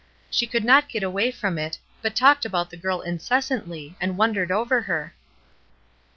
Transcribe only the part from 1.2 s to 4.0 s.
from it, but talked about the girl incessantly,